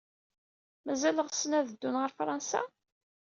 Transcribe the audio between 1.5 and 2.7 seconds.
ad ddun ɣer Fṛansa?